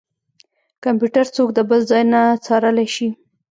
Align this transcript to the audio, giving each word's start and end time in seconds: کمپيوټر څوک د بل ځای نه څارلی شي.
کمپيوټر 0.83 1.25
څوک 1.35 1.49
د 1.53 1.59
بل 1.69 1.79
ځای 1.89 2.03
نه 2.13 2.21
څارلی 2.45 2.87
شي. 2.95 3.07